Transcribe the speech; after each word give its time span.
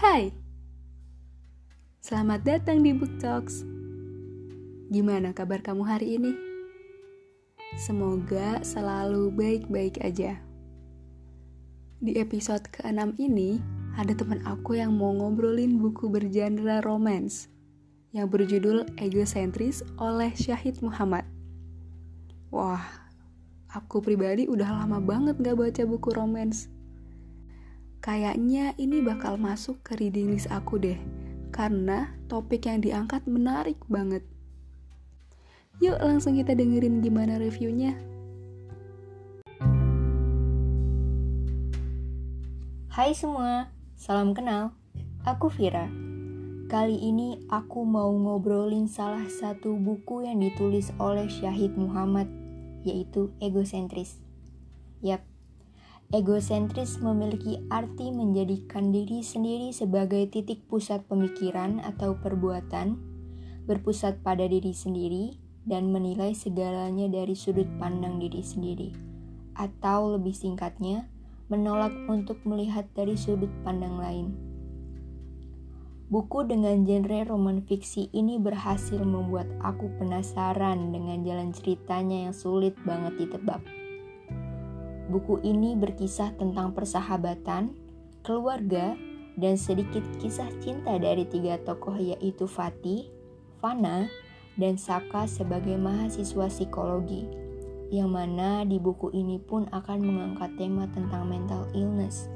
Hai, 0.00 0.32
selamat 2.00 2.40
datang 2.40 2.80
di 2.80 2.96
Book 2.96 3.20
Talks. 3.20 3.68
Gimana 4.88 5.36
kabar 5.36 5.60
kamu 5.60 5.84
hari 5.84 6.16
ini? 6.16 6.32
Semoga 7.76 8.64
selalu 8.64 9.28
baik-baik 9.28 10.00
aja. 10.00 10.40
Di 12.00 12.16
episode 12.16 12.64
ke-6 12.72 13.20
ini, 13.20 13.60
ada 14.00 14.16
teman 14.16 14.40
aku 14.48 14.80
yang 14.80 14.96
mau 14.96 15.12
ngobrolin 15.12 15.76
buku 15.76 16.08
bergenre 16.08 16.80
romance 16.80 17.52
yang 18.16 18.24
berjudul 18.24 18.88
Egocentris 18.96 19.84
oleh 20.00 20.32
Syahid 20.32 20.80
Muhammad. 20.80 21.28
Wah, 22.48 22.88
aku 23.68 24.00
pribadi 24.00 24.48
udah 24.48 24.80
lama 24.80 24.96
banget 24.96 25.36
gak 25.44 25.60
baca 25.60 25.84
buku 25.84 26.08
romance 26.16 26.72
Kayaknya 28.00 28.72
ini 28.80 29.04
bakal 29.04 29.36
masuk 29.36 29.84
ke 29.84 29.92
reading 30.00 30.32
list 30.32 30.48
aku 30.48 30.80
deh, 30.80 30.96
karena 31.52 32.16
topik 32.32 32.64
yang 32.64 32.80
diangkat 32.80 33.20
menarik 33.28 33.76
banget. 33.92 34.24
Yuk 35.84 36.00
langsung 36.00 36.32
kita 36.32 36.56
dengerin 36.56 37.04
gimana 37.04 37.36
reviewnya. 37.36 37.92
Hai 42.88 43.12
semua, 43.12 43.68
salam 44.00 44.32
kenal. 44.32 44.72
Aku 45.28 45.52
Vira. 45.52 45.92
Kali 46.72 46.96
ini 47.04 47.36
aku 47.52 47.84
mau 47.84 48.08
ngobrolin 48.16 48.88
salah 48.88 49.28
satu 49.28 49.76
buku 49.76 50.24
yang 50.24 50.40
ditulis 50.40 50.88
oleh 50.96 51.28
Syahid 51.28 51.76
Muhammad, 51.76 52.32
yaitu 52.80 53.28
Egosentris. 53.44 54.24
Yap, 55.04 55.20
Egosentris 56.10 56.98
memiliki 56.98 57.62
arti 57.70 58.10
menjadikan 58.10 58.90
diri 58.90 59.22
sendiri 59.22 59.70
sebagai 59.70 60.26
titik 60.26 60.66
pusat 60.66 61.06
pemikiran 61.06 61.78
atau 61.86 62.18
perbuatan, 62.18 62.98
berpusat 63.70 64.18
pada 64.18 64.42
diri 64.50 64.74
sendiri, 64.74 65.38
dan 65.70 65.94
menilai 65.94 66.34
segalanya 66.34 67.06
dari 67.06 67.38
sudut 67.38 67.70
pandang 67.78 68.18
diri 68.18 68.42
sendiri, 68.42 68.90
atau 69.54 70.18
lebih 70.18 70.34
singkatnya, 70.34 71.06
menolak 71.46 71.94
untuk 72.10 72.42
melihat 72.42 72.90
dari 72.98 73.14
sudut 73.14 73.50
pandang 73.62 73.94
lain. 73.94 74.34
Buku 76.10 76.42
dengan 76.42 76.82
genre 76.82 77.22
roman 77.22 77.62
fiksi 77.62 78.10
ini 78.10 78.42
berhasil 78.42 78.98
membuat 78.98 79.46
aku 79.62 79.86
penasaran 80.02 80.90
dengan 80.90 81.22
jalan 81.22 81.54
ceritanya 81.54 82.26
yang 82.26 82.34
sulit 82.34 82.74
banget 82.82 83.14
ditebak. 83.14 83.62
Buku 85.10 85.42
ini 85.42 85.74
berkisah 85.74 86.38
tentang 86.38 86.70
persahabatan, 86.70 87.74
keluarga, 88.22 88.94
dan 89.34 89.58
sedikit 89.58 90.06
kisah 90.22 90.46
cinta 90.62 90.94
dari 91.02 91.26
tiga 91.26 91.58
tokoh 91.58 91.98
yaitu 91.98 92.46
Fatih, 92.46 93.10
Fana, 93.58 94.06
dan 94.54 94.78
Saka 94.78 95.26
sebagai 95.26 95.74
mahasiswa 95.74 96.46
psikologi. 96.46 97.26
Yang 97.90 98.06
mana 98.06 98.62
di 98.62 98.78
buku 98.78 99.10
ini 99.10 99.42
pun 99.42 99.66
akan 99.74 99.98
mengangkat 99.98 100.54
tema 100.54 100.86
tentang 100.94 101.26
mental 101.26 101.66
illness. 101.74 102.30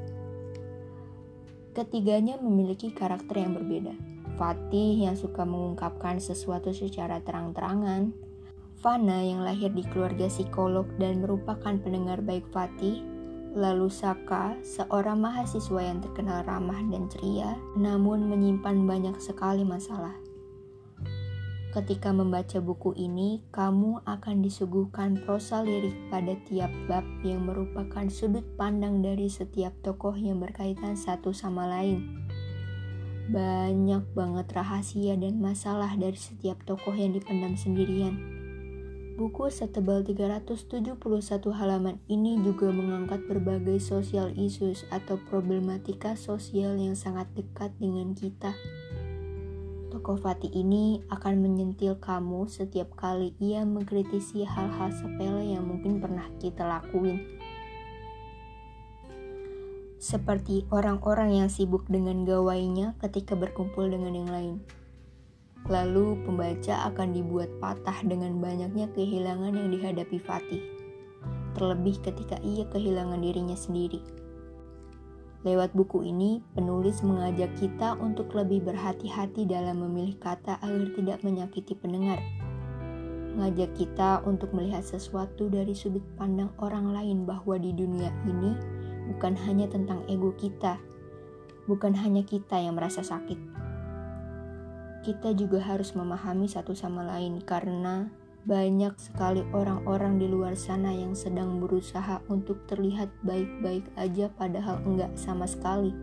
Ketiganya 1.71 2.35
memiliki 2.43 2.91
karakter 2.91 3.39
yang 3.39 3.55
berbeda. 3.55 3.95
Fatih 4.35 4.99
yang 5.07 5.15
suka 5.15 5.47
mengungkapkan 5.47 6.19
sesuatu 6.19 6.75
secara 6.75 7.23
terang-terangan, 7.23 8.11
Fana 8.85 9.17
yang 9.17 9.41
lahir 9.41 9.73
di 9.73 9.81
keluarga 9.81 10.29
psikolog 10.29 10.85
dan 11.01 11.25
merupakan 11.25 11.73
pendengar 11.73 12.21
baik 12.21 12.45
Fatih, 12.53 13.01
lalu 13.57 13.89
Saka, 13.89 14.61
seorang 14.61 15.25
mahasiswa 15.25 15.81
yang 15.81 16.05
terkenal 16.05 16.45
ramah 16.45 16.77
dan 16.93 17.09
ceria, 17.09 17.57
namun 17.73 18.29
menyimpan 18.29 18.85
banyak 18.85 19.17
sekali 19.17 19.65
masalah. 19.65 20.13
Ketika 21.73 22.13
membaca 22.13 22.61
buku 22.61 22.93
ini, 22.93 23.41
kamu 23.49 24.05
akan 24.05 24.45
disuguhkan 24.45 25.17
prosa 25.25 25.65
lirik 25.65 25.97
pada 26.13 26.37
tiap 26.45 26.69
bab 26.85 27.09
yang 27.25 27.41
merupakan 27.41 28.05
sudut 28.05 28.45
pandang 28.53 29.01
dari 29.01 29.33
setiap 29.33 29.73
tokoh 29.81 30.13
yang 30.13 30.37
berkaitan 30.37 30.93
satu 30.93 31.33
sama 31.33 31.65
lain. 31.65 32.21
Banyak 33.33 34.13
banget 34.13 34.45
rahasia 34.53 35.17
dan 35.17 35.41
masalah 35.41 35.97
dari 35.97 36.21
setiap 36.21 36.61
tokoh 36.69 36.93
yang 36.93 37.17
dipendam 37.17 37.57
sendirian 37.57 38.44
Buku 39.15 39.47
setebal 39.47 40.03
371 40.03 40.99
halaman 41.55 42.03
ini 42.11 42.35
juga 42.43 42.67
mengangkat 42.67 43.23
berbagai 43.31 43.79
social 43.79 44.27
issues 44.35 44.83
atau 44.91 45.15
problematika 45.31 46.19
sosial 46.19 46.75
yang 46.75 46.99
sangat 46.99 47.23
dekat 47.31 47.71
dengan 47.79 48.11
kita. 48.11 48.51
Tokoh 49.87 50.19
Fatih 50.19 50.51
ini 50.51 50.99
akan 51.07 51.39
menyentil 51.39 51.95
kamu 51.95 52.51
setiap 52.51 52.91
kali 52.99 53.31
ia 53.39 53.63
mengkritisi 53.63 54.43
hal-hal 54.43 54.91
sepele 54.91 55.47
yang 55.47 55.63
mungkin 55.63 56.03
pernah 56.03 56.27
kita 56.43 56.67
lakuin. 56.67 57.23
Seperti 59.95 60.67
orang-orang 60.75 61.39
yang 61.39 61.47
sibuk 61.47 61.87
dengan 61.87 62.27
gawainya 62.27 62.99
ketika 62.99 63.39
berkumpul 63.39 63.87
dengan 63.87 64.11
yang 64.11 64.27
lain. 64.27 64.55
Lalu 65.65 66.21
pembaca 66.21 66.85
akan 66.93 67.09
dibuat 67.09 67.49
patah 67.57 68.05
dengan 68.05 68.37
banyaknya 68.37 68.85
kehilangan 68.93 69.57
yang 69.57 69.73
dihadapi 69.73 70.21
Fatih. 70.21 70.61
Terlebih 71.57 72.05
ketika 72.05 72.37
ia 72.45 72.69
kehilangan 72.69 73.17
dirinya 73.17 73.57
sendiri. 73.57 73.97
Lewat 75.45 75.73
buku 75.77 76.05
ini, 76.05 76.41
penulis 76.57 77.01
mengajak 77.05 77.53
kita 77.57 77.97
untuk 78.01 78.33
lebih 78.33 78.65
berhati-hati 78.65 79.45
dalam 79.45 79.81
memilih 79.81 80.17
kata 80.17 80.57
agar 80.61 80.89
tidak 80.93 81.21
menyakiti 81.21 81.77
pendengar. 81.77 82.17
Mengajak 83.37 83.73
kita 83.77 84.25
untuk 84.25 84.53
melihat 84.57 84.81
sesuatu 84.81 85.49
dari 85.49 85.73
sudut 85.77 86.01
pandang 86.17 86.49
orang 86.61 86.93
lain 86.93 87.29
bahwa 87.29 87.61
di 87.61 87.73
dunia 87.77 88.09
ini 88.25 88.57
bukan 89.05 89.37
hanya 89.45 89.69
tentang 89.69 90.01
ego 90.09 90.33
kita, 90.33 90.81
bukan 91.69 91.93
hanya 91.93 92.25
kita 92.25 92.57
yang 92.57 92.73
merasa 92.73 93.05
sakit, 93.05 93.37
kita 95.05 95.37
juga 95.37 95.61
harus 95.61 95.93
memahami 95.93 96.49
satu 96.49 96.73
sama 96.73 97.05
lain 97.05 97.37
karena 97.45 98.09
banyak 98.49 98.97
sekali 98.97 99.45
orang-orang 99.53 100.17
di 100.17 100.25
luar 100.25 100.57
sana 100.57 100.89
yang 100.89 101.13
sedang 101.13 101.61
berusaha 101.61 102.25
untuk 102.25 102.65
terlihat 102.65 103.13
baik-baik 103.21 103.85
aja 104.01 104.33
padahal 104.33 104.81
enggak 104.81 105.13
sama 105.13 105.45
sekali. 105.45 105.93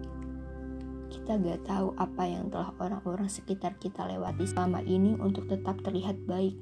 Kita 1.10 1.34
gak 1.34 1.66
tahu 1.66 1.98
apa 1.98 2.24
yang 2.30 2.46
telah 2.46 2.70
orang-orang 2.78 3.26
sekitar 3.26 3.74
kita 3.82 4.06
lewati 4.06 4.46
selama 4.46 4.86
ini 4.86 5.18
untuk 5.18 5.50
tetap 5.50 5.82
terlihat 5.82 6.22
baik. 6.30 6.54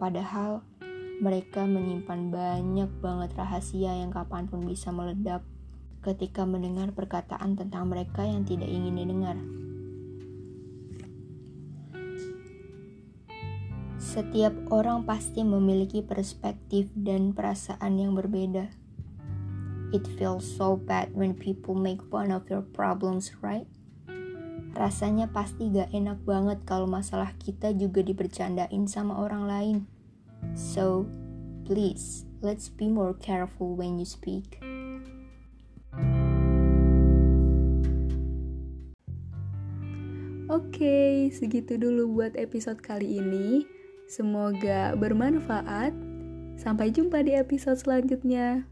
Padahal 0.00 0.64
mereka 1.20 1.68
menyimpan 1.68 2.32
banyak 2.32 2.90
banget 3.04 3.30
rahasia 3.36 3.92
yang 3.92 4.08
kapan 4.08 4.48
pun 4.48 4.64
bisa 4.64 4.88
meledak 4.88 5.44
ketika 6.00 6.48
mendengar 6.48 6.96
perkataan 6.96 7.60
tentang 7.60 7.92
mereka 7.92 8.24
yang 8.24 8.44
tidak 8.48 8.72
ingin 8.72 9.04
didengar. 9.04 9.36
Setiap 14.18 14.50
orang 14.74 15.06
pasti 15.06 15.46
memiliki 15.46 16.02
perspektif 16.02 16.90
dan 16.90 17.30
perasaan 17.30 18.02
yang 18.02 18.18
berbeda. 18.18 18.66
It 19.94 20.02
feels 20.18 20.42
so 20.42 20.74
bad 20.74 21.14
when 21.14 21.38
people 21.38 21.78
make 21.78 22.02
fun 22.10 22.34
of 22.34 22.50
your 22.50 22.66
problems, 22.66 23.30
right? 23.46 23.70
Rasanya 24.74 25.30
pasti 25.30 25.70
gak 25.70 25.94
enak 25.94 26.18
banget 26.26 26.58
kalau 26.66 26.90
masalah 26.90 27.30
kita 27.38 27.70
juga 27.78 28.02
dibercandain 28.02 28.90
sama 28.90 29.22
orang 29.22 29.46
lain. 29.46 29.76
So, 30.58 31.06
please, 31.62 32.26
let's 32.42 32.66
be 32.66 32.90
more 32.90 33.14
careful 33.14 33.78
when 33.78 34.02
you 34.02 34.08
speak. 34.10 34.58
Oke, 40.50 40.74
okay, 40.74 41.30
segitu 41.30 41.78
dulu 41.78 42.18
buat 42.18 42.34
episode 42.34 42.82
kali 42.82 43.22
ini. 43.22 43.77
Semoga 44.08 44.96
bermanfaat. 44.96 45.92
Sampai 46.56 46.88
jumpa 46.90 47.20
di 47.20 47.36
episode 47.36 47.76
selanjutnya. 47.76 48.64